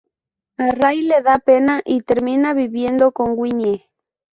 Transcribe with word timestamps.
A 0.57 0.65
Ray 0.79 1.01
le 1.03 1.21
da 1.21 1.37
pena 1.37 1.83
y 1.85 2.01
termina 2.01 2.55
viviendo 2.55 3.11
con 3.11 3.33
Winnie. 3.37 3.87